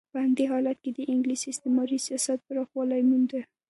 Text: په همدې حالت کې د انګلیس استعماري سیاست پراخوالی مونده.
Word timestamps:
په 0.11 0.17
همدې 0.23 0.45
حالت 0.51 0.77
کې 0.83 0.91
د 0.93 0.99
انګلیس 1.11 1.41
استعماري 1.51 1.97
سیاست 2.07 2.39
پراخوالی 2.47 3.01
مونده. 3.09 3.41